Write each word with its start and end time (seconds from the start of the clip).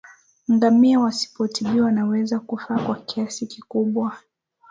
Ngamia 0.51 0.99
wasipotibiwa 0.99 1.85
wanaweza 1.85 2.39
kufa 2.39 2.79
kwa 2.79 2.95
kiasi 2.95 3.47
kikubwa 3.47 4.17